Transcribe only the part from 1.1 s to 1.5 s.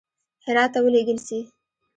سي.